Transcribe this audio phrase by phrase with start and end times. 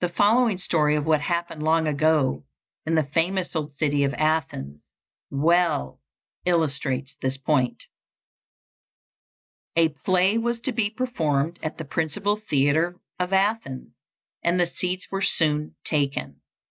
[0.00, 2.46] The following story of what happened long ago
[2.86, 4.80] in the famous old city of Athens
[5.30, 6.00] well
[6.46, 7.82] illustrates this point:
[9.76, 13.92] A play was to be performed at the principal theatre of Athens,
[14.42, 16.40] and the seats were soon taken.